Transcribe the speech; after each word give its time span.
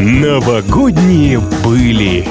Новогодние 0.00 1.40
были. 1.64 2.24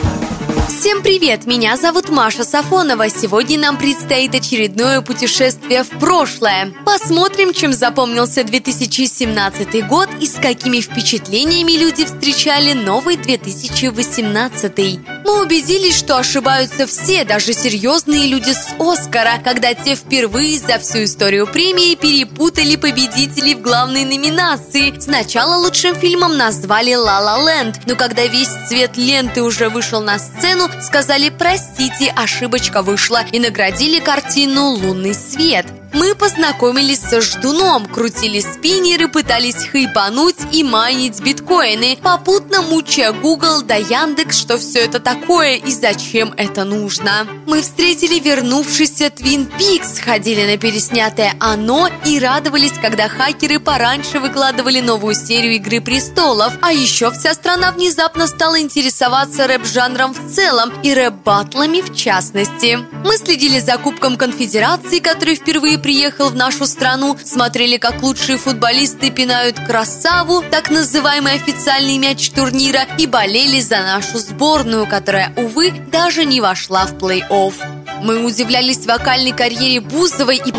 Всем 0.70 1.02
привет! 1.04 1.46
Меня 1.46 1.76
зовут 1.76 2.08
Маша 2.08 2.46
Сафонова. 2.46 3.10
Сегодня 3.10 3.60
нам 3.60 3.78
предстоит 3.78 4.34
очередное 4.34 5.02
путешествие 5.02 5.84
в 5.84 5.90
прошлое. 6.00 6.74
Посмотрим, 6.86 7.52
чем 7.52 7.74
запомнился 7.74 8.46
2017 8.46 9.86
год 9.86 10.08
и 10.22 10.28
с 10.28 10.36
какими 10.36 10.80
впечатлениями 10.80 11.74
люди 11.74 12.06
встречали 12.06 12.72
новый 12.72 13.18
2018. 13.18 15.00
Мы 15.28 15.44
убедились, 15.44 15.98
что 15.98 16.18
ошибаются 16.18 16.88
все, 16.88 17.26
даже 17.26 17.52
серьезные 17.52 18.28
люди 18.28 18.52
с 18.52 18.70
Оскара, 18.80 19.42
когда 19.44 19.74
те 19.74 19.96
впервые 19.96 20.58
за 20.58 20.80
всю 20.80 21.04
историю 21.04 21.46
премии 21.48 21.96
перепутали 21.96 22.78
победителей 22.78 23.54
в 23.54 23.62
главной 23.62 24.06
номинации. 24.06 24.98
Сначала 24.98 25.58
лучшим 25.58 25.96
фильмом 25.96 26.38
назвали 26.38 26.96
«Ла 26.96 27.20
Ла 27.20 27.40
Ленд», 27.46 27.76
но 27.86 27.98
когда 27.98 28.26
весь 28.26 28.48
цвет 28.70 28.96
ленты 28.96 29.44
уже 29.44 29.68
вышел 29.68 30.02
на 30.02 30.18
сцену, 30.18 30.70
сказали 30.82 31.28
«Простите, 31.28 32.10
ошибочка 32.16 32.82
вышла» 32.82 33.22
и 33.30 33.38
наградили 33.42 34.00
картину 34.00 34.70
«Лунный 34.70 35.14
свет». 35.14 35.66
Мы 35.94 36.16
познакомились 36.16 37.00
со 37.00 37.22
ждуном, 37.22 37.86
крутили 37.86 38.40
спиннеры, 38.40 39.08
пытались 39.08 39.66
хайпануть 39.66 40.36
и 40.52 40.64
майнить 40.64 41.22
биткоины, 41.22 41.98
попутно 42.02 42.62
мучая 42.62 43.12
Google 43.12 43.62
да 43.62 43.76
Яндекс, 43.76 44.38
что 44.38 44.58
все 44.58 44.80
это 44.80 45.00
такое 45.00 45.56
и 45.56 45.72
зачем 45.72 46.34
это 46.38 46.64
нужно. 46.64 47.28
Мы 47.46 47.62
встретили 47.62 48.20
вернувшийся 48.20 49.06
Twin 49.06 49.50
Peaks, 49.58 50.02
ходили 50.04 50.46
на 50.46 50.58
переснятое 50.58 51.34
«Оно» 51.40 51.90
и 52.06 52.20
радовались, 52.20 52.74
когда 52.82 53.08
хакеры 53.08 53.60
пораньше 53.60 54.20
выкладывали 54.20 54.82
новую 54.82 55.16
серию 55.16 55.56
«Игры 55.56 55.82
престолов». 55.82 56.54
А 56.62 56.72
еще 56.72 57.12
вся 57.12 57.34
страна 57.34 57.72
внезапно 57.72 58.28
стала 58.28 58.60
интересоваться 58.60 59.48
рэп-жанром 59.48 60.14
в 60.14 60.34
целом 60.34 60.72
и 60.84 60.94
рэп-батлами 60.94 61.82
в 61.82 61.96
частности. 61.96 62.80
Мы 63.04 63.18
следили 63.18 63.60
за 63.60 63.78
Кубком 63.78 64.18
Конфедерации, 64.18 65.00
который 65.00 65.36
впервые 65.36 65.77
приехал 65.78 66.30
в 66.30 66.36
нашу 66.36 66.66
страну, 66.66 67.18
смотрели, 67.24 67.78
как 67.78 68.02
лучшие 68.02 68.38
футболисты 68.38 69.10
пинают 69.12 69.60
красаву, 69.60 70.44
так 70.50 70.70
называемый 70.70 71.34
официальный 71.34 71.98
мяч 71.98 72.30
турнира, 72.32 72.86
и 72.98 73.08
болели 73.08 73.60
за 73.62 73.78
нашу 73.78 74.20
сборную, 74.20 74.88
которая, 74.88 75.34
увы, 75.36 75.72
даже 75.92 76.26
не 76.26 76.42
вошла 76.42 76.86
в 76.86 76.94
плей-офф. 76.96 77.54
Мы 78.02 78.24
удивлялись 78.24 78.86
вокальной 78.86 79.32
карьере 79.32 79.82
Бузовой 79.82 80.38
и 80.38 80.54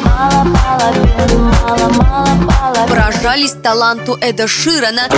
поражались 2.89 3.53
таланту 3.63 4.19
Эда 4.21 4.49
Ширана. 4.49 5.09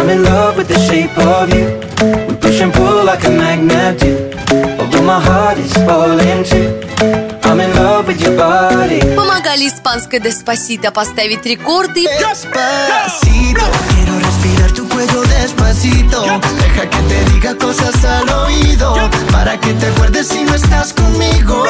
Like. 7.01 7.40
I'm 7.51 7.59
in 7.59 7.75
love 7.75 8.07
with 8.07 8.21
your 8.23 8.37
body. 8.37 9.01
Помогали 9.17 9.67
испанской 9.67 10.21
Деспасито 10.21 10.93
поставить 10.93 11.45
рекорды. 11.45 12.05
Despacito, 12.05 13.67
quiero 13.89 14.15
respirar 14.21 14.71
tu 14.71 14.89
cuello 14.89 15.25
despacito. 15.25 16.23
Deja 16.61 16.89
que 16.89 17.01
te 17.09 17.25
diga 17.33 17.55
cosas 17.57 18.05
al 18.05 18.29
oído. 18.45 18.95
Para 19.33 19.59
que 19.59 19.73
te 19.73 19.87
acuerdes 19.89 20.29
si 20.29 20.45
no 20.45 20.55
estás 20.55 20.93
conmigo. 20.93 21.67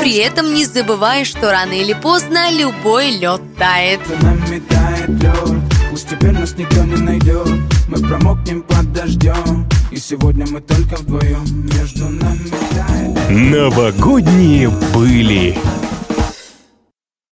При 0.00 0.16
этом 0.16 0.52
не 0.52 0.64
забывая, 0.64 1.24
что 1.24 1.52
рано 1.52 1.74
или 1.74 1.92
поздно 1.92 2.50
любой 2.50 3.12
лед 3.12 3.42
тает. 3.56 4.00
За 4.08 4.16
нами 4.26 4.58
тает 4.68 5.22
лед 5.22 5.62
Пусть 5.90 6.08
теперь 6.08 6.32
нас 6.32 6.54
никто 6.56 6.82
не 6.84 6.96
найдет 6.96 7.48
Мы 7.88 7.98
промокнем 7.98 8.62
под 8.62 8.92
дождем 8.92 9.66
И 9.90 9.96
сегодня 9.96 10.46
мы 10.48 10.60
только 10.60 10.96
вдвоем 10.96 11.44
Между 11.76 12.08
нами 12.08 12.48
тает 12.74 12.99
Новогодние 13.30 14.68
были. 14.92 15.56